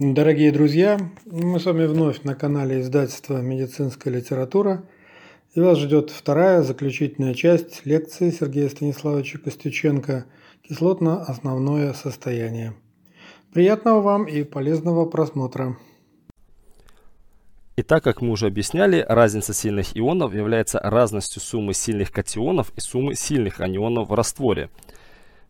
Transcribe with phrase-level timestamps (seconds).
[0.00, 4.84] Дорогие друзья, мы с вами вновь на канале издательства «Медицинская литература».
[5.54, 10.26] И вас ждет вторая, заключительная часть лекции Сергея Станиславовича Костюченко
[10.62, 12.74] «Кислотно-основное состояние».
[13.52, 15.76] Приятного вам и полезного просмотра.
[17.74, 23.16] Итак, как мы уже объясняли, разница сильных ионов является разностью суммы сильных катионов и суммы
[23.16, 24.70] сильных анионов в растворе–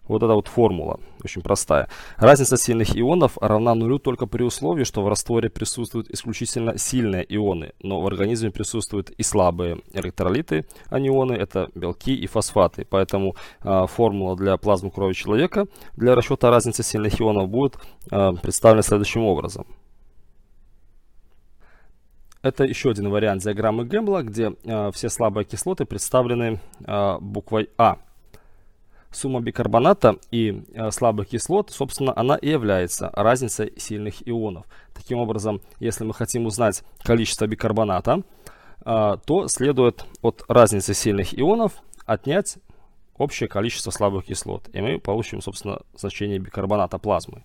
[0.09, 1.89] вот эта вот формула, очень простая.
[2.17, 7.73] Разница сильных ионов равна нулю только при условии, что в растворе присутствуют исключительно сильные ионы,
[7.83, 12.87] но в организме присутствуют и слабые электролиты, анионы, это белки и фосфаты.
[12.89, 17.77] Поэтому э, формула для плазмы крови человека для расчета разницы сильных ионов будет
[18.11, 19.67] э, представлена следующим образом.
[22.41, 27.99] Это еще один вариант диаграммы Гэмбла, где э, все слабые кислоты представлены э, буквой А
[29.11, 34.67] сумма бикарбоната и э, слабых кислот, собственно, она и является разницей сильных ионов.
[34.95, 38.23] Таким образом, если мы хотим узнать количество бикарбоната,
[38.85, 42.59] э, то следует от разницы сильных ионов отнять
[43.17, 44.69] общее количество слабых кислот.
[44.73, 47.45] И мы получим, собственно, значение бикарбоната плазмы.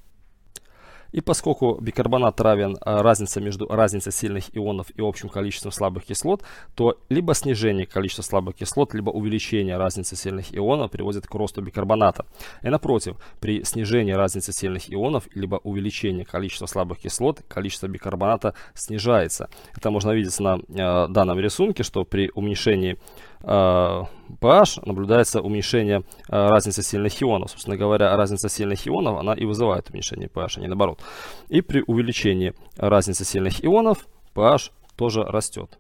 [1.14, 6.44] И поскольку бикарбонат равен а, разнице между разницей сильных ионов и общим количеством слабых кислот,
[6.76, 12.26] то либо снижение количества слабых кислот, либо увеличение разницы сильных ионов приводит к росту бикарбоната.
[12.64, 19.50] И напротив, при снижении разницы сильных ионов, либо увеличении количества слабых кислот, количество бикарбоната снижается.
[19.78, 22.98] Это можно видеть на э, данном рисунке, что при уменьшении
[23.44, 27.52] pH э, наблюдается уменьшение э, разницы сильных ионов.
[27.52, 31.02] Собственно говоря, разница сильных ионов, она и вызывает уменьшение pH, а не наоборот.
[31.50, 35.78] И при увеличении разницы сильных ионов pH тоже растет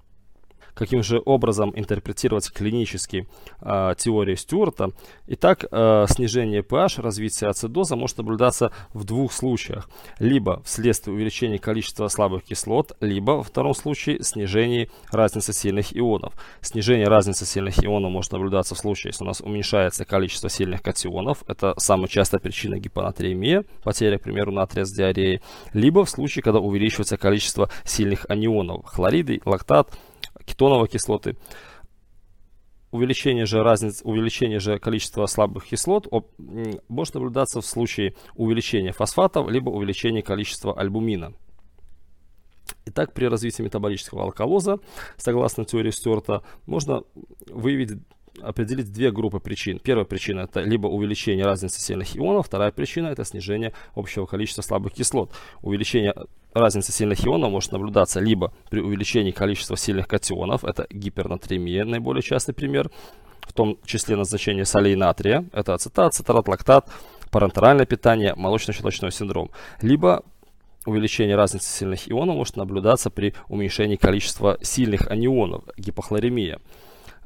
[0.74, 3.28] каким же образом интерпретировать клинически
[3.62, 4.92] э, теорию Стюарта.
[5.28, 9.90] Итак, э, снижение pH, развитие ацидоза может наблюдаться в двух случаях.
[10.20, 16.34] Либо вследствие увеличения количества слабых кислот, либо во втором случае снижение разницы сильных ионов.
[16.62, 21.44] Снижение разницы сильных ионов может наблюдаться в случае, если у нас уменьшается количество сильных катионов.
[21.48, 25.42] Это самая частая причина гипонатриемии, потеря, к примеру, натрия с диареей.
[25.74, 29.90] Либо в случае, когда увеличивается количество сильных анионов, хлориды, лактат,
[30.46, 31.38] кетоновой кислоты.
[32.92, 36.28] Увеличение же, разниц, увеличение же количества слабых кислот об,
[36.88, 41.34] может наблюдаться в случае увеличения фосфатов, либо увеличения количества альбумина.
[42.86, 44.78] Итак, при развитии метаболического алкалоза,
[45.18, 47.04] согласно теории Стюарта, можно
[47.48, 48.00] выявить
[48.42, 49.80] определить две группы причин.
[49.80, 54.94] Первая причина это либо увеличение разницы сильных ионов, вторая причина это снижение общего количества слабых
[54.94, 55.32] кислот.
[55.62, 56.14] Увеличение
[56.54, 62.54] разницы сильных ионов может наблюдаться либо при увеличении количества сильных катионов, это гипернатриемия, наиболее частый
[62.54, 62.90] пример,
[63.42, 66.90] в том числе назначение солей натрия, это ацетат, цитрат, лактат,
[67.32, 69.52] парентеральное питание, молочно-щелочной синдром,
[69.82, 70.24] либо
[70.86, 76.60] увеличение разницы сильных ионов может наблюдаться при уменьшении количества сильных анионов, гипохлоремия.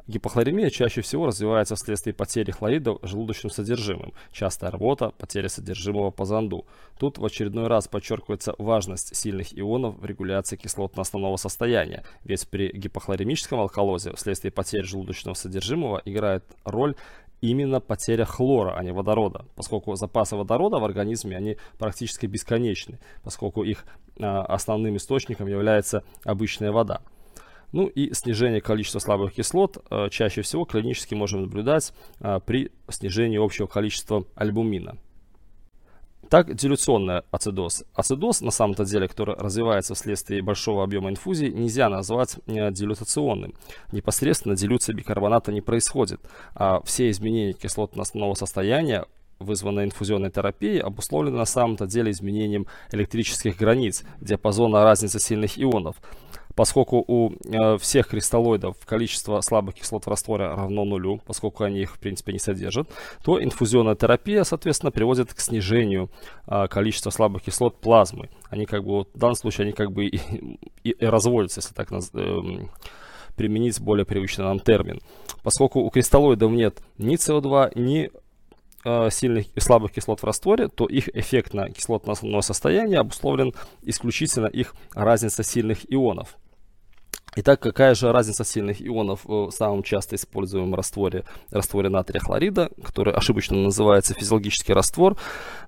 [0.07, 6.65] Гипохлоремия чаще всего развивается вследствие потери хлоридов желудочным содержимым, частая работа, потеря содержимого по зонду.
[6.97, 13.59] Тут в очередной раз подчеркивается важность сильных ионов в регуляции кислотно-основного состояния, ведь при гипохлоремическом
[13.59, 16.95] алкалозе вследствие потери желудочного содержимого играет роль
[17.41, 23.63] именно потеря хлора, а не водорода, поскольку запасы водорода в организме, они практически бесконечны, поскольку
[23.63, 23.83] их
[24.15, 27.01] э, основным источником является обычная вода.
[27.71, 33.43] Ну и снижение количества слабых кислот э, чаще всего клинически можем наблюдать э, при снижении
[33.43, 34.97] общего количества альбумина.
[36.29, 37.85] Так, дилюционный ацидоз.
[37.93, 43.53] Ацидоз, на самом-то деле, который развивается вследствие большого объема инфузии, нельзя назвать э, дилютационным.
[43.91, 46.19] Непосредственно дилюция бикарбоната не происходит,
[46.53, 49.05] а все изменения кислотно-основного состояния
[49.39, 55.97] вызванная инфузионной терапией, обусловлена на самом-то деле изменением электрических границ, диапазона разницы сильных ионов
[56.57, 61.95] поскольку у э, всех кристаллоидов количество слабых кислот в растворе равно нулю, поскольку они их
[61.95, 62.89] в принципе не содержат,
[63.23, 66.09] то инфузионная терапия, соответственно, приводит к снижению
[66.47, 68.29] э, количества слабых кислот плазмы.
[68.49, 70.19] Они как бы, вот, в данном случае, они как бы и,
[70.83, 72.39] и, и разводятся, если так наз, э,
[73.35, 74.99] применить более привычный нам термин.
[75.43, 78.09] Поскольку у кристаллоидов нет ни СО2, ни
[78.83, 84.47] э, сильных и слабых кислот в растворе, то их эффект на кислотное состояние обусловлен исключительно
[84.47, 86.35] их разница сильных ионов.
[87.39, 93.13] Итак, какая же разница сильных ионов в самом часто используемом растворе, растворе натрия хлорида, который
[93.13, 95.15] ошибочно называется физиологический раствор.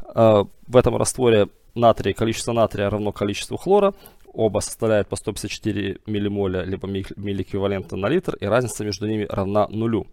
[0.04, 3.94] А, в этом растворе натрия, количество натрия равно количеству хлора,
[4.34, 10.08] оба составляют по 154 миллимоля, либо миллиэквивалента на литр, и разница между ними равна нулю.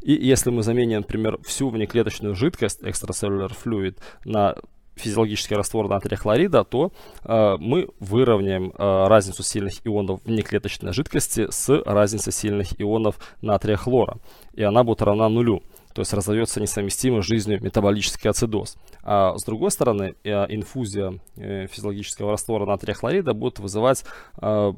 [0.00, 4.54] И если мы заменим, например, всю внеклеточную жидкость, extracellular fluid, на
[4.96, 6.92] физиологический раствор натрия хлорида, то
[7.24, 13.76] э, мы выровняем э, разницу сильных ионов в неклеточной жидкости с разницей сильных ионов натрия
[13.76, 14.18] хлора.
[14.54, 15.62] И она будет равна нулю.
[15.94, 18.76] То есть разовьется несовместимый с жизнью метаболический ацидоз.
[19.04, 24.04] А с другой стороны, э, инфузия э, физиологического раствора натрия хлорида будет вызывать
[24.42, 24.72] э,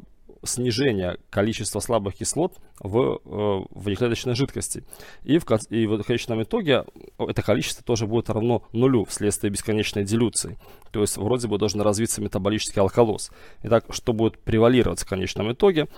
[0.46, 4.84] снижение количества слабых кислот в э, внеклеточной жидкости.
[5.24, 6.84] И в, и в конечном итоге
[7.18, 10.58] это количество тоже будет равно нулю вследствие бесконечной дилюции.
[10.90, 13.30] То есть вроде бы должен развиться метаболический алкалоз.
[13.62, 15.88] Итак, что будет превалировать в конечном итоге?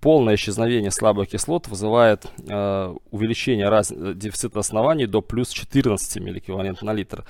[0.00, 6.92] Полное исчезновение слабых кислот вызывает э, увеличение раз, дефицита оснований до плюс 14 миллиэквивалент на
[6.92, 7.24] литр.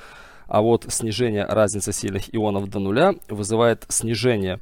[0.47, 4.61] А вот снижение разницы сильных ионов до нуля вызывает снижение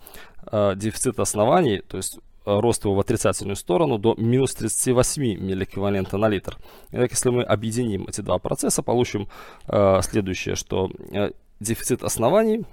[0.51, 6.17] э, дефицита оснований, то есть э, рост его в отрицательную сторону до минус 38 миллиэквивалента
[6.17, 6.59] на литр.
[6.91, 9.29] Итак, если мы объединим эти два процесса, получим
[9.69, 11.31] э, следующее, что э,
[11.61, 12.65] дефицит оснований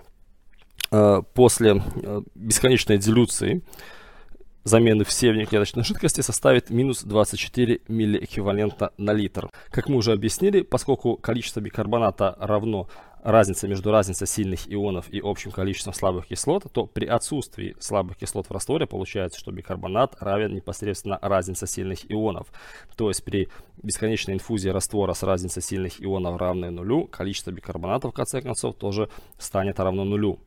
[0.91, 3.63] э, после э, бесконечной дилюции
[4.63, 9.49] замены всей внеклеточной жидкости составит минус 24 миллиэквивалента на литр.
[9.71, 12.87] Как мы уже объяснили, поскольку количество бикарбоната равно
[13.23, 18.47] разница между разницей сильных ионов и общим количеством слабых кислот, то при отсутствии слабых кислот
[18.47, 22.47] в растворе получается, что бикарбонат равен непосредственно разнице сильных ионов.
[22.95, 23.49] То есть при
[23.81, 29.09] бесконечной инфузии раствора с разницей сильных ионов равной нулю, количество бикарбоната в конце концов тоже
[29.37, 30.39] станет равно нулю.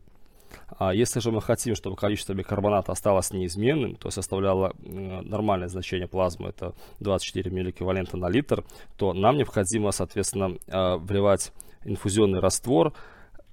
[0.79, 6.51] А если же мы хотим, чтобы количество бикарбоната осталось неизменным, то составляло нормальное значение плазмы,
[6.51, 8.65] это 24 миллиэквивалента на литр,
[8.97, 11.53] то нам необходимо, соответственно, а, вливать
[11.85, 12.93] инфузионный раствор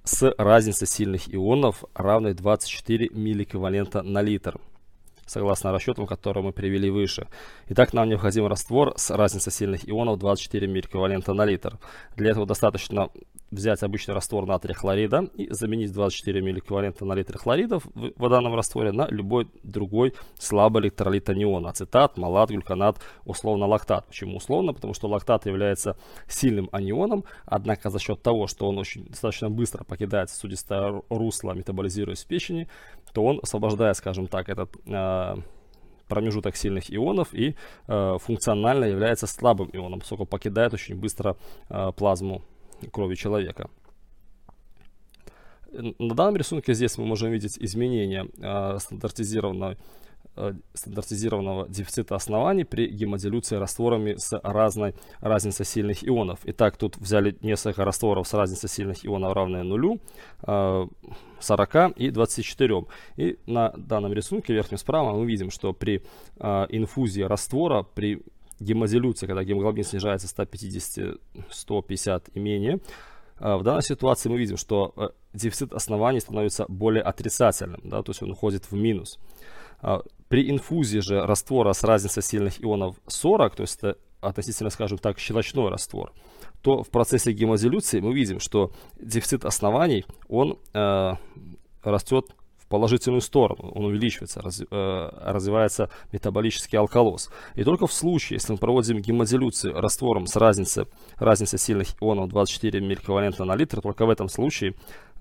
[0.04, 4.60] с разницей сильных ионов, равной 24 миллиэквивалента на литр
[5.30, 7.28] согласно расчетам, которые мы привели выше.
[7.68, 11.78] Итак, нам необходим раствор с разницей сильных ионов 24 миллиэквивалента на литр.
[12.16, 13.10] Для этого достаточно
[13.50, 18.92] взять обычный раствор натрия хлорида и заменить 24 миллиэквивалента на литр хлоридов в, в растворе
[18.92, 21.70] на любой другой слабый электролит аниона.
[21.70, 24.06] Ацетат, малат, глюконат, условно лактат.
[24.06, 24.72] Почему условно?
[24.72, 25.96] Потому что лактат является
[26.28, 32.24] сильным анионом, однако за счет того, что он очень достаточно быстро покидает сосудистое русло, метаболизируясь
[32.24, 32.68] в печени,
[33.12, 35.34] то он освобождает, скажем так, этот э,
[36.08, 37.56] промежуток сильных ионов и
[37.86, 41.36] э, функционально является слабым ионом, поскольку покидает очень быстро
[41.68, 42.42] э, плазму
[42.88, 43.68] крови человека.
[45.72, 49.76] На данном рисунке здесь мы можем видеть изменение э, стандартизированной
[50.36, 56.38] Э, стандартизированного дефицита оснований при гемодилюции растворами с разной разницей сильных ионов.
[56.44, 60.00] Итак, тут взяли несколько растворов с разницей сильных ионов равной нулю,
[60.42, 62.84] 40 э, и 24.
[63.16, 66.04] И на данном рисунке верхнем справа мы видим, что при
[66.38, 68.22] э, инфузии раствора, при
[68.60, 72.80] гемодилюции, когда гемоглобин снижается 150-150 и менее,
[73.38, 78.32] в данной ситуации мы видим, что дефицит оснований становится более отрицательным, да, то есть он
[78.32, 79.18] уходит в минус.
[79.82, 84.98] А, при инфузии же раствора с разницей сильных ионов 40, то есть это относительно, скажем
[84.98, 86.12] так, щелочной раствор,
[86.62, 91.12] то в процессе гемодилюции мы видим, что дефицит оснований, он э,
[91.82, 92.26] растет
[92.70, 97.28] положительную сторону, он увеличивается, раз, э, развивается метаболический алкалоз.
[97.56, 100.86] И только в случае, если мы проводим гемодилюцию раствором с разницей,
[101.16, 104.74] разницей сильных ионов 24 милликвалента на литр, только в этом случае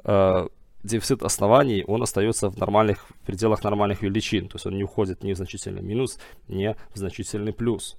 [0.03, 0.47] э,
[0.83, 4.47] дефицит оснований, он остается в нормальных в пределах нормальных величин.
[4.47, 7.97] То есть он не уходит ни в значительный минус, ни в значительный плюс.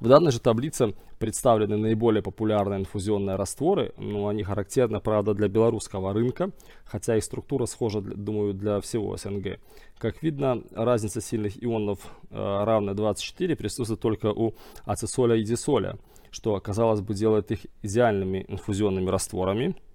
[0.00, 6.12] В данной же таблице представлены наиболее популярные инфузионные растворы, но они характерны, правда, для белорусского
[6.12, 6.52] рынка,
[6.84, 9.58] хотя и структура схожа, думаю, для всего СНГ.
[9.98, 11.98] Как видно, разница сильных ионов
[12.30, 15.98] э, равная 24 присутствует только у ацесоля и дисоля,
[16.30, 19.74] что, казалось бы, делает их идеальными инфузионными растворами–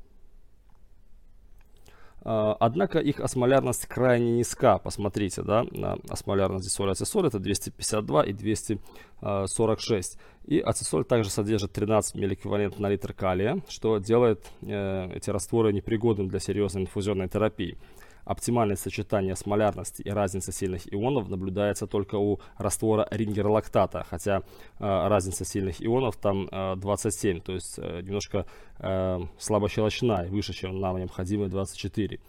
[2.24, 4.78] однако их осмолярность крайне низка.
[4.78, 5.66] Посмотрите, да,
[6.10, 10.18] осмолярность дисоля ацесоль это 252 и 246.
[10.46, 16.28] И ацесоль также содержит 13 миллиэквивалент на литр калия, что делает э, эти растворы непригодным
[16.28, 17.78] для серьезной инфузионной терапии.
[18.26, 24.42] Оптимальное сочетание смолярности и разницы сильных ионов наблюдается только у раствора рингерлактата, хотя э,
[24.80, 28.46] разница сильных ионов там э, 27, то есть э, немножко
[28.80, 32.20] э, слабощелочная, выше, чем нам необходимые 24.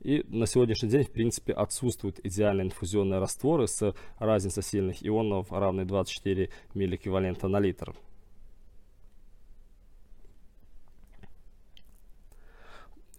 [0.00, 5.84] И на сегодняшний день, в принципе, отсутствуют идеальные инфузионные растворы с разницей сильных ионов равной
[5.84, 7.94] 24 миллиэквивалента на литр.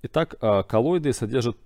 [0.01, 1.57] Итак, э, коллоиды содержат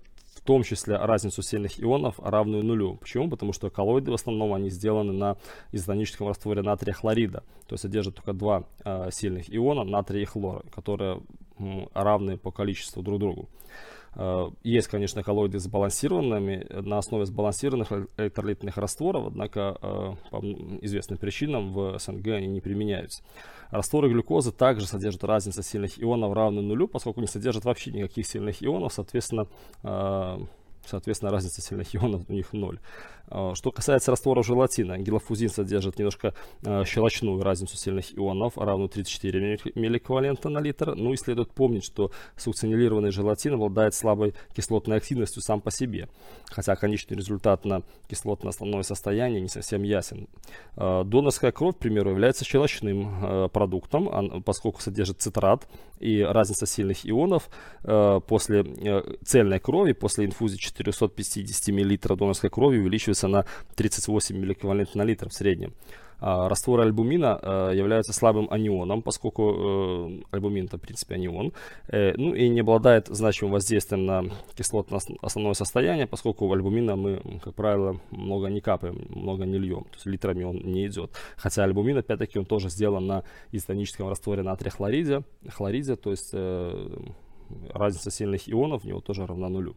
[0.48, 2.96] том числе разницу сильных ионов, равную нулю.
[2.96, 3.28] Почему?
[3.28, 5.36] Потому что коллоиды в основном они сделаны на
[5.72, 10.62] изотоническом растворе натрия хлорида, то есть содержат только два э, сильных иона, натрия и хлора,
[10.74, 11.20] которые
[11.58, 13.50] м, равны по количеству друг другу.
[14.14, 20.38] Э, есть, конечно, коллоиды сбалансированными, на основе сбалансированных электролитных растворов, однако э, по
[20.82, 23.22] известным причинам в СНГ они не применяются.
[23.70, 28.62] Растворы глюкозы также содержат разницу сильных ионов равную нулю, поскольку не содержат вообще никаких сильных
[28.62, 29.46] ионов, соответственно,
[29.82, 30.38] э,
[30.84, 32.78] соответственно, разница сильных ионов у них ноль.
[33.30, 39.58] А, что касается растворов желатина, гелофузин содержит немножко э, щелочную разницу сильных ионов, равную 34
[39.74, 40.94] миллиэквивалента на литр.
[40.94, 46.08] Ну и следует помнить, что сукцинилированный желатин обладает слабой кислотной активностью сам по себе,
[46.46, 50.28] хотя конечный результат на кислотное основное состояние не совсем ясен.
[50.76, 55.68] Э, донорская кровь, к примеру, является щелочным продуктом, поскольку содержит цитрат
[56.00, 57.48] и разница сильных ионов
[57.82, 63.44] после э, цельной крови, после инфузии 450 мл донорской крови увеличивается на
[63.76, 65.74] 38 миллиэквивалент на литр в среднем.
[66.20, 71.52] А, растворы альбумина э, являются слабым анионом, поскольку э, альбумин это в принципе анион,
[71.86, 74.24] э, ну и не обладает значимым воздействием на
[74.56, 79.84] кислотное основное состояние, поскольку у альбумина мы, как правило, много не капаем, много не льем,
[79.84, 81.12] то есть литрами он не идет.
[81.36, 86.34] Хотя альбумин, опять-таки, он тоже сделан на изотоническом растворе натрия хлориде, хлориде, то есть
[87.72, 89.76] разница сильных ионов в него тоже равна нулю.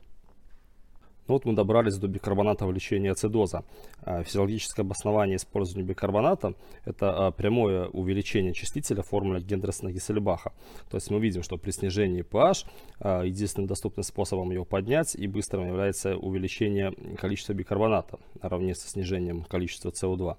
[1.28, 3.64] Ну вот мы добрались до бикарбоната лечения ацидоза.
[4.02, 10.52] А, физиологическое обоснование использования бикарбоната– это а, прямое увеличение числителя формулы Гендерсона-Гессельбаха.
[10.90, 12.66] То есть мы видим, что при снижении pH
[13.00, 19.44] а, единственным доступным способом его поднять и быстрым является увеличение количества бикарбоната наравне со снижением
[19.44, 20.38] количества СО2.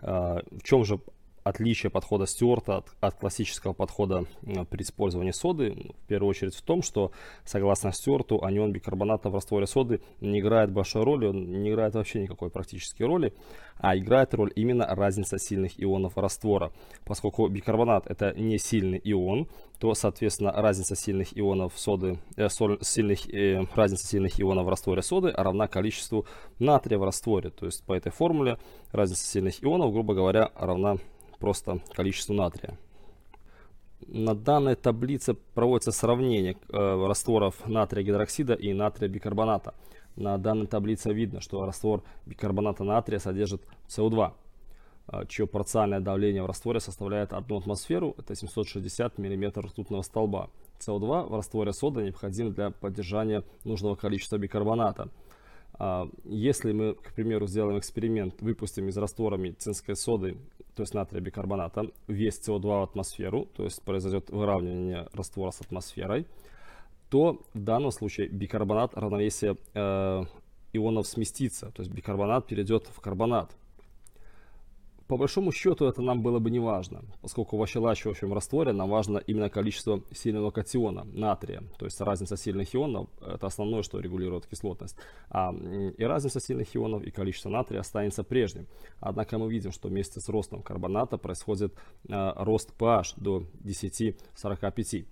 [0.00, 1.00] В чем же
[1.48, 4.24] отличие подхода Стюарта от, от классического подхода
[4.70, 7.12] при использовании соды в первую очередь в том, что
[7.44, 12.20] согласно Стюарту анион бикарбоната в растворе соды не играет большой роли, он не играет вообще
[12.20, 13.32] никакой практической роли,
[13.78, 16.72] а играет роль именно разница сильных ионов раствора.
[17.04, 23.32] Поскольку бикарбонат это не сильный ион, то соответственно разница сильных ионов соды, э, соль, сильных,
[23.32, 26.26] э, разница сильных ионов в растворе соды равна количеству
[26.58, 27.50] натрия в растворе.
[27.50, 28.58] То есть по этой формуле
[28.90, 30.96] разница сильных ионов, грубо говоря, равна
[31.38, 32.78] просто количеству натрия.
[34.06, 39.74] На данной таблице проводится сравнение э, растворов натрия гидроксида и натрия бикарбоната.
[40.16, 44.32] На данной таблице видно, что раствор бикарбоната натрия содержит СО2,
[45.12, 50.48] э, чье парциальное давление в растворе составляет 1 атмосферу, это 760 мм ртутного столба.
[50.78, 55.08] СО2 в растворе соды необходим для поддержания нужного количества бикарбоната.
[55.78, 60.36] А, если мы, к примеру, сделаем эксперимент, выпустим из раствора медицинской соды
[60.78, 66.24] то есть натрия бикарбоната, весь СО2 в атмосферу, то есть произойдет выравнивание раствора с атмосферой,
[67.10, 70.22] то в данном случае бикарбонат равновесие э,
[70.72, 73.56] ионов сместится, то есть бикарбонат перейдет в карбонат
[75.08, 79.18] по большому счету это нам было бы не важно, поскольку в ощелачивающем растворе нам важно
[79.18, 81.62] именно количество сильного катиона, натрия.
[81.78, 84.96] То есть разница сильных ионов– это основное, что регулирует кислотность.
[85.30, 85.54] А,
[85.96, 88.66] и разница сильных ионов и количество натрия останется прежним.
[89.00, 91.74] Однако мы видим, что вместе с ростом карбоната происходит
[92.08, 95.06] э, рост pH до 10-45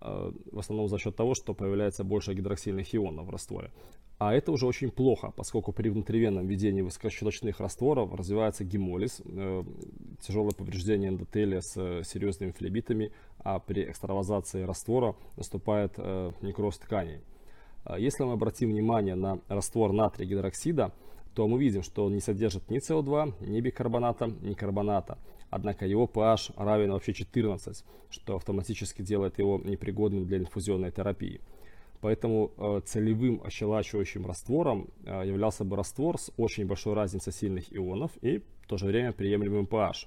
[0.00, 3.70] э, в основном за счет того, что появляется больше гидроксильных ионов в растворе.
[4.18, 9.62] А это уже очень плохо, поскольку при внутривенном введении высокощелочных растворов развивается гемолиз, э,
[10.22, 17.20] тяжелое повреждение эндотелия с э, серьезными флебитами, а при экстравазации раствора наступает э, некроз тканей.
[17.84, 20.92] А если мы обратим внимание на раствор натрия гидроксида,
[21.34, 25.18] то мы видим, что он не содержит ни СО2, ни бикарбоната, ни карбоната.
[25.50, 31.42] Однако его pH равен вообще 14, что автоматически делает его непригодным для инфузионной терапии.
[32.00, 38.10] Поэтому э, целевым ощелачивающим раствором э, являлся бы раствор с очень большой разницей сильных ионов
[38.22, 40.06] и в то же время приемлемым pH.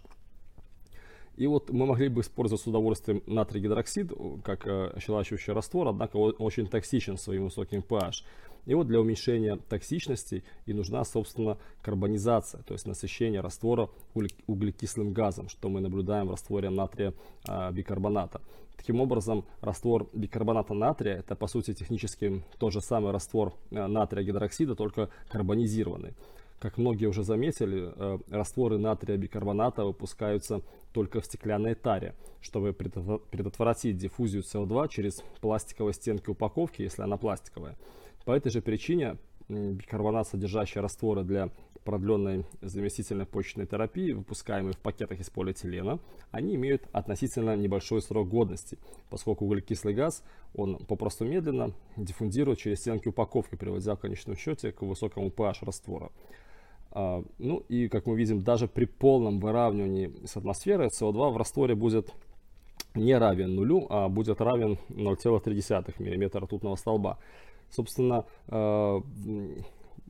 [1.40, 4.12] И вот мы могли бы использовать с удовольствием натрий гидроксид
[4.44, 8.26] как э, ощелачивающий раствор, однако он очень токсичен своим высоким pH.
[8.66, 13.90] И вот для уменьшения токсичности и нужна, собственно, карбонизация, то есть насыщение раствора
[14.48, 17.14] углекислым газом, что мы наблюдаем в растворе натрия
[17.48, 18.42] а, бикарбоната.
[18.76, 24.26] Таким образом, раствор бикарбоната натрия это по сути технически тот же самый раствор а, натрия
[24.26, 26.16] гидроксида, только карбонизированный.
[26.60, 30.62] Как многие уже заметили, э, растворы натрия бикарбоната выпускаются
[30.94, 37.76] только в стеклянной таре, чтобы предотвратить диффузию СО2 через пластиковые стенки упаковки, если она пластиковая.
[38.26, 39.18] По этой же причине
[39.48, 41.50] бикарбонат, содержащий растворы для
[41.84, 48.78] продленной заместительной почечной терапии, выпускаемые в пакетах из полиэтилена, они имеют относительно небольшой срок годности,
[49.10, 54.82] поскольку углекислый газ, он попросту медленно диффундирует через стенки упаковки, приводя в конечном счете к
[54.84, 56.12] высокому pH раствора.
[56.92, 61.76] А, ну и, как мы видим, даже при полном выравнивании с атмосферой СО2 в растворе
[61.76, 62.14] будет
[62.96, 67.20] не равен нулю, а будет равен 0,3 мм ртутного столба.
[67.70, 69.02] Собственно, э,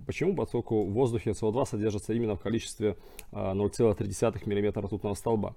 [0.06, 0.36] почему?
[0.36, 2.96] Поскольку в воздухе СО2 содержится именно в количестве
[3.32, 5.56] 0,3 мм ртутного столба.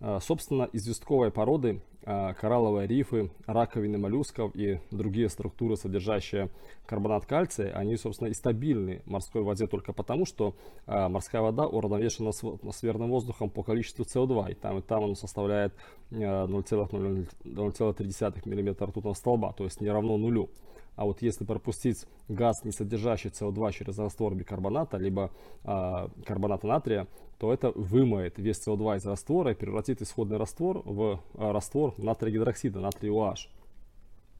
[0.00, 6.50] Э, собственно, известковые породы, э, коралловые рифы, раковины моллюсков и другие структуры, содержащие
[6.86, 10.54] карбонат кальция, они, собственно, и стабильны в морской воде только потому, что
[10.86, 15.72] морская вода уравновешена с атмосферным воздухом по количеству СО2, и там и там он составляет
[16.10, 20.50] 0,3 мм ртутного столба, то есть не равно нулю.
[20.96, 25.30] А вот если пропустить газ, не содержащий СО2 через раствор бикарбоната, либо
[25.64, 27.08] э, карбоната натрия,
[27.38, 32.34] то это вымоет весь СО2 из раствора и превратит исходный раствор в э, раствор натрия
[32.34, 33.48] гидроксида, натрий OH.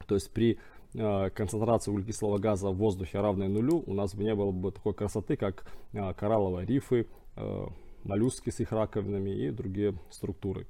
[0.07, 0.59] То есть при
[0.93, 4.93] э, концентрации углекислого газа в воздухе равной нулю у нас бы не было бы такой
[4.93, 7.65] красоты, как э, коралловые рифы, э,
[8.05, 10.67] моллюски с их раковинами и другие структуры.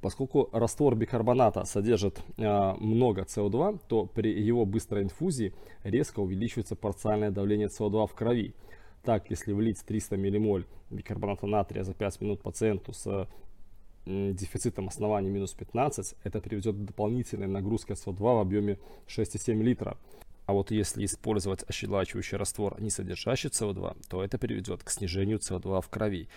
[0.00, 7.30] Поскольку раствор бикарбоната содержит э, много СО2, то при его быстрой инфузии резко увеличивается парциальное
[7.30, 8.54] давление СО2 в крови.
[9.02, 15.30] Так, если влить 300 ммоль бикарбоната натрия за 5 минут пациенту с э, дефицитом основания
[15.30, 19.96] минус 15, это приведет к дополнительной нагрузке СО2 в объеме 6,7 литра.
[20.46, 25.82] А вот если использовать ощелачивающий раствор, не содержащий СО2, то это приведет к снижению СО2
[25.82, 26.28] в крови.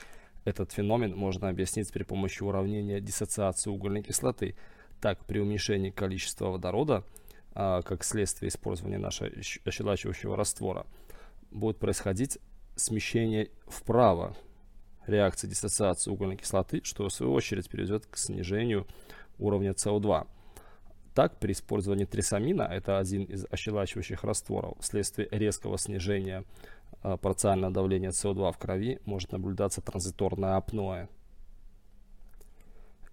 [0.44, 4.56] Этот феномен можно объяснить при помощи уравнения диссоциации угольной кислоты.
[5.00, 7.04] Так, при уменьшении количества водорода,
[7.54, 9.30] а, как следствие использования нашего
[9.66, 10.86] ощелачивающего раствора,
[11.52, 12.40] будет происходить
[12.76, 14.36] смещение вправо
[15.06, 18.88] реакции диссоциации угольной кислоты, что в свою очередь приведет к снижению
[19.38, 20.28] уровня СО2.
[21.14, 26.46] Так, при использовании трисамина, это один из ощелачивающих растворов, вследствие резкого снижения
[27.04, 31.08] Э, парциальное давление СО2 в крови может наблюдаться транзиторное апноэ.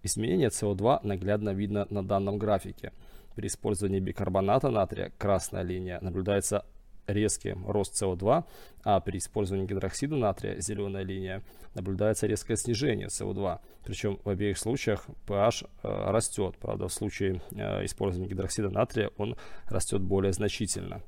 [0.03, 2.93] Изменение СО2 наглядно видно на данном графике.
[3.35, 6.65] При использовании бикарбоната натрия красная линия наблюдается
[7.07, 8.43] резкий рост СО2,
[8.83, 11.41] а при использовании гидроксида натрия зеленая линия
[11.73, 13.59] наблюдается резкое снижение СО2.
[13.83, 16.55] Причем в обеих случаях pH э, растет.
[16.59, 19.35] Правда, в случае э, использования гидроксида натрия он
[19.67, 21.01] растет более значительно.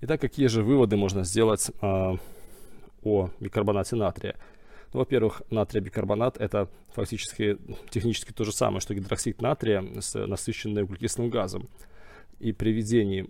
[0.00, 2.16] Итак, какие же выводы можно сделать э,
[3.02, 4.36] о бикарбонате натрия?
[4.92, 7.58] Ну, во-первых, натрия бикарбонат это фактически
[7.90, 11.68] технически то же самое, что гидроксид натрия с насыщенным углекислым газом.
[12.38, 13.28] И при введении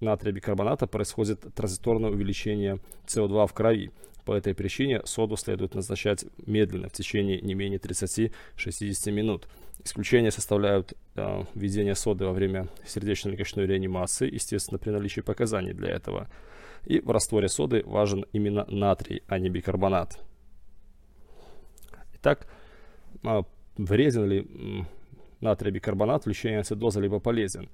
[0.00, 3.90] натрия бикарбоната происходит транзиторное увеличение СО2 в крови.
[4.30, 9.48] По этой причине соду следует назначать медленно, в течение не менее 30-60 минут.
[9.82, 16.28] Исключения составляют э, введение соды во время сердечно-легочной реанимации, естественно, при наличии показаний для этого.
[16.86, 20.20] И в растворе соды важен именно натрий, а не бикарбонат.
[22.14, 22.46] Итак,
[23.24, 23.42] э,
[23.78, 24.86] вреден ли
[25.40, 27.68] натрий бикарбонат в лечении ацидоза, либо полезен?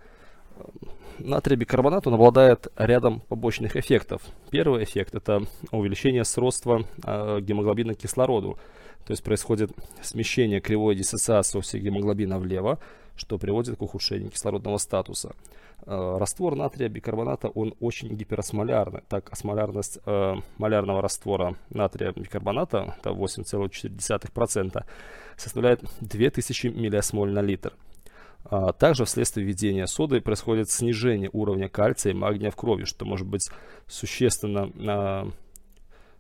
[1.19, 4.23] Натрий бикарбонат он обладает рядом побочных эффектов.
[4.51, 8.59] Первый эффект это увеличение сродства э, гемоглобина к кислороду.
[9.07, 9.71] То есть происходит
[10.03, 12.79] смещение кривой диссоциации гемоглобина влево,
[13.17, 15.35] что приводит к ухудшению кислородного статуса.
[15.87, 19.03] Э, раствор натрия бикарбоната он очень гиперосмолярный.
[19.09, 24.85] Так, осмолярность э, малярного раствора натрия бикарбоната, это 8,4%,
[25.37, 27.73] составляет 2000 миллиосмоль на литр.
[28.49, 33.27] А, также вследствие введения соды происходит снижение уровня кальция и магния в крови, что может
[33.27, 33.51] быть
[33.87, 35.29] существенно а,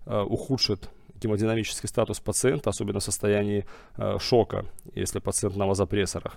[0.07, 3.65] а, ухудшит гемодинамический статус пациента, особенно в состоянии
[4.19, 6.37] шока, если пациент на вазопрессорах.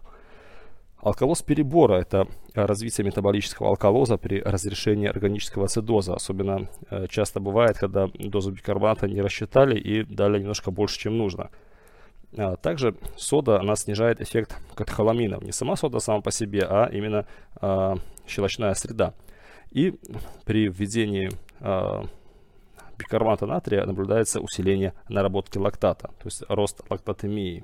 [1.00, 6.14] Алкалоз перебора– это развитие метаболического алкалоза при разрешении органического ацидоза.
[6.14, 6.70] Особенно
[7.10, 11.50] часто бывает, когда дозу бикарбоната не рассчитали и дали немножко больше, чем нужно–
[12.62, 15.40] также сода, она снижает эффект катехоламина.
[15.42, 17.26] Не сама сода сама по себе, а именно
[17.62, 17.96] э,
[18.28, 19.14] щелочная среда.
[19.72, 20.00] И
[20.46, 22.04] при введении э,
[22.98, 27.64] бикарбоната натрия наблюдается усиление наработки лактата, то есть рост лактатемии.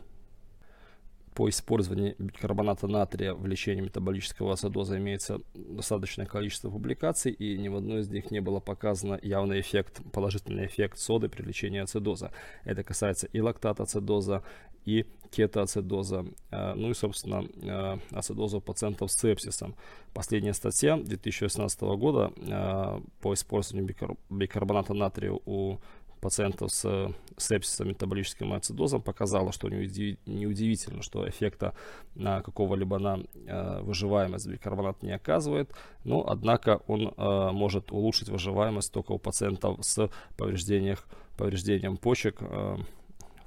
[1.36, 7.76] По использованию бикарбоната натрия в лечении метаболического ацидоза имеется достаточное количество публикаций, и ни в
[7.76, 12.32] одной из них не было показано явный эффект, положительный эффект соды при лечении ацидоза.
[12.64, 14.44] Это касается и лактат-ацидоза,
[14.86, 19.76] и кетоацидоза, э, ну и, собственно, э, ацидоза у пациентов с сепсисом.
[20.14, 23.94] Последняя статья 2016 года э, по использованию
[24.30, 25.80] бикарбоната натрия у
[26.26, 31.76] пациентов с сепсисом, метаболическим ацидозом показала, что неудивительно, что эффекта
[32.16, 35.70] на какого-либо на э, выживаемость бикарбонат не оказывает,
[36.04, 40.98] но однако он э, может улучшить выживаемость только у пациентов с повреждением,
[41.38, 42.78] повреждением почек э,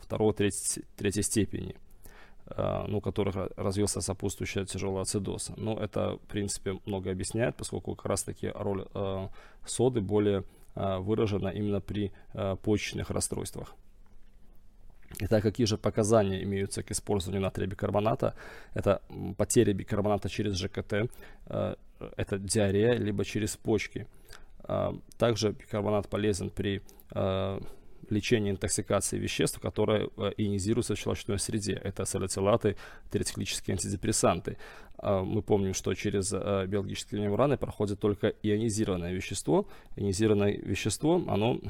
[0.01, 1.75] второй, третьей, степени
[2.57, 5.51] ну, которых развился сопутствующий тяжелый ацидоз.
[5.59, 9.29] Но это, в принципе, много объясняет, поскольку как раз-таки роль э,
[9.67, 13.75] соды более э, выражена именно при э, почечных расстройствах.
[15.21, 18.35] Итак, какие же показания имеются к использованию натрия бикарбоната?
[18.75, 19.01] Это
[19.37, 21.11] потеря бикарбоната через ЖКТ,
[21.47, 21.75] э,
[22.17, 24.07] это диарея, либо через почки.
[24.65, 27.61] Э, также бикарбонат полезен при э,
[28.11, 31.81] лечение интоксикации веществ, которые э, ионизируются в щелочной среде.
[31.85, 32.77] Это салицилаты,
[33.11, 34.57] трициклические антидепрессанты.
[34.99, 39.67] А, мы помним, что через э, биологические мембраны проходит только ионизированное вещество.
[39.97, 41.61] Ионизированное вещество, оно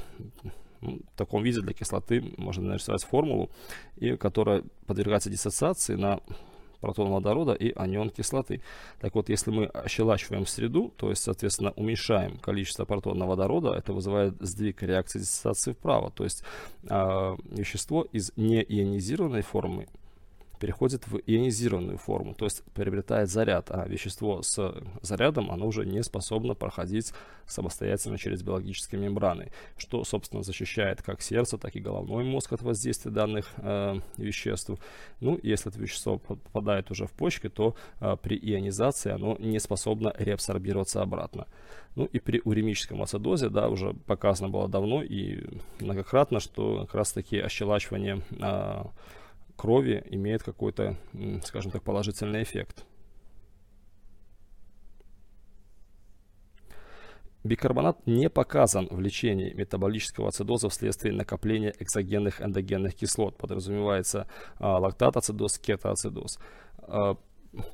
[0.81, 3.51] в таком виде для кислоты можно нарисовать формулу,
[3.97, 6.21] и которая подвергается диссоциации на
[6.81, 8.63] протон водорода и анион кислоты.
[9.01, 14.35] Так вот, если мы ощелачиваем среду, то есть, соответственно, уменьшаем количество протона водорода, это вызывает
[14.41, 16.11] сдвиг реакции диссоциации вправо.
[16.11, 16.43] То есть
[16.89, 19.87] э, вещество из неионизированной формы
[20.59, 26.03] переходит в ионизированную форму, то есть приобретает заряд, а вещество с зарядом, оно уже не
[26.03, 27.13] способно проходить
[27.47, 33.11] самостоятельно через биологические мембраны, что, собственно, защищает как сердце, так и головной мозг от воздействия
[33.11, 34.71] данных э, веществ.
[35.21, 40.15] Ну, если это вещество попадает уже в почки, то э, при ионизации оно не способно
[40.19, 41.47] реабсорбироваться обратно.
[41.97, 45.45] Ну и при уремическом ацидозе, да, уже показано было давно и
[45.81, 48.85] многократно, что как раз-таки ощелачивание э,
[49.59, 50.97] крови имеет какой-то,
[51.45, 52.87] скажем так, положительный эффект.
[57.45, 63.37] Бикарбонат не показан в лечении метаболического ацидоза вследствие накопления экзогенных эндогенных кислот.
[63.37, 64.27] Подразумевается
[64.59, 66.39] а, лактат-ацидоз, кетоацидоз.
[66.81, 67.17] А,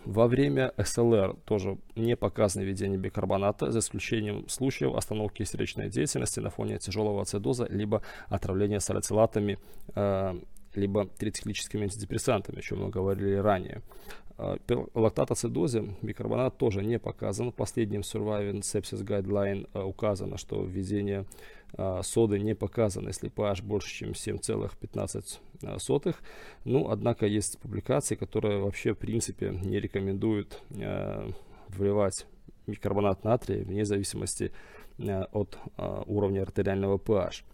[0.05, 6.51] во время СЛР тоже не показано введение бикарбоната, за исключением случаев остановки сердечной деятельности на
[6.51, 9.59] фоне тяжелого ацидоза, либо отравления салицилатами
[9.95, 10.39] а,
[10.77, 13.83] либо трициклическими антидепрессантами, о чем мы говорили ранее.
[14.37, 14.57] А,
[14.95, 17.53] лактатоцидозе бикарбонат тоже не показан.
[17.53, 21.25] В последнем Surviving Sepsis Guideline а, указано, что введение
[21.75, 26.17] а, соды не показано, если pH больше, чем 7,15.
[26.65, 30.61] Ну, однако есть публикации, которые вообще в принципе не рекомендуют
[31.69, 32.27] вливать
[32.67, 34.53] бикарбонат натрия вне зависимости
[34.99, 35.59] от
[36.07, 37.45] уровня артериального pH.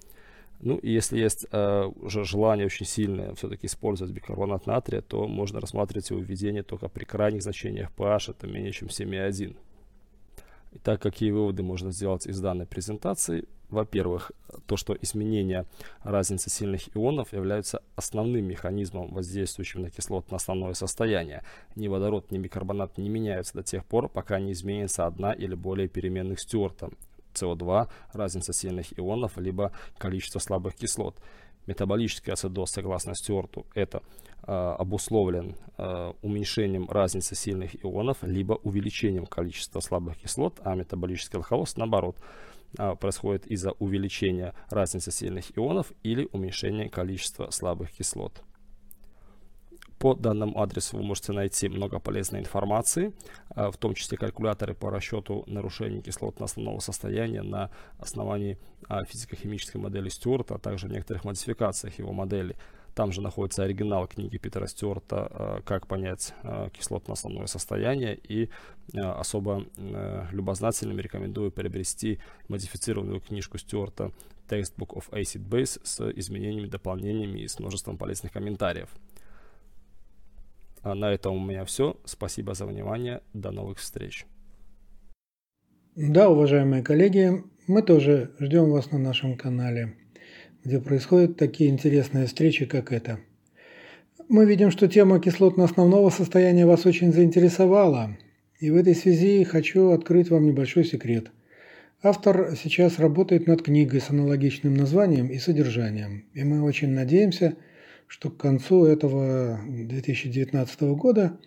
[0.62, 5.58] Ну, и если есть э, уже желание очень сильное все-таки использовать бикарбонат натрия, то можно
[5.58, 9.56] рассматривать его введение только при крайних значениях pH, это менее чем 7,1.
[10.72, 13.48] Итак, какие выводы можно сделать из данной презентации?
[13.70, 14.32] Во-первых,
[14.66, 15.64] то, что изменение
[16.02, 21.42] разницы сильных ионов являются основным механизмом, воздействующим на кислотное основное состояние.
[21.74, 25.88] Ни водород, ни бикарбонат не меняются до тех пор, пока не изменится одна или более
[25.88, 26.90] переменных Стюарта.
[27.34, 31.16] СО2, разница сильных ионов, либо количество слабых кислот.
[31.66, 34.02] Метаболический ацидоз, согласно Стюарту, это
[34.42, 41.76] э, обусловлен э, уменьшением разницы сильных ионов, либо увеличением количества слабых кислот, а метаболический алкалоз,
[41.76, 42.16] наоборот,
[42.78, 48.42] э, происходит из-за увеличения разницы сильных ионов или уменьшения количества слабых кислот.
[50.00, 53.12] По данному адресу вы можете найти много полезной информации,
[53.50, 58.56] а, в том числе калькуляторы по расчету нарушений кислотно-основного состояния на основании
[58.88, 62.56] а, физико-химической модели Стюарта, а также некоторых модификациях его модели.
[62.94, 66.32] Там же находится оригинал книги Питера Стюарта а, «Как понять
[66.72, 68.18] кислотно-основное состояние».
[68.26, 68.48] И
[68.94, 74.12] особо э, любознательным рекомендую приобрести модифицированную книжку Стюарта
[74.48, 78.88] Textbook of Acid Base с изменениями, дополнениями и с множеством полезных комментариев.
[80.82, 81.96] А на этом у меня все.
[82.04, 83.20] Спасибо за внимание.
[83.34, 84.26] До новых встреч.
[85.96, 89.94] Да, уважаемые коллеги, мы тоже ждем вас на нашем канале,
[90.64, 93.18] где происходят такие интересные встречи, как эта.
[94.28, 98.16] Мы видим, что тема кислотно-основного состояния вас очень заинтересовала,
[98.60, 101.32] и в этой связи хочу открыть вам небольшой секрет.
[102.02, 107.56] Автор сейчас работает над книгой с аналогичным названием и содержанием, и мы очень надеемся,
[108.10, 111.38] что к концу этого 2019 года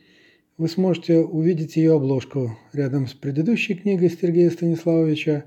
[0.58, 5.43] вы сможете увидеть ее обложку рядом с предыдущей книгой Сергея Станиславовича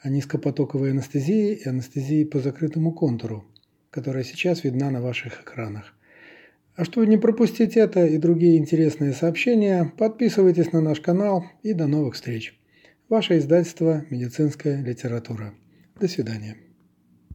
[0.00, 3.46] о низкопотоковой анестезии и анестезии по закрытому контуру,
[3.90, 5.94] которая сейчас видна на ваших экранах.
[6.76, 11.86] А чтобы не пропустить это и другие интересные сообщения, подписывайтесь на наш канал и до
[11.86, 12.54] новых встреч.
[13.08, 15.54] Ваше издательство «Медицинская литература».
[15.98, 16.58] До свидания.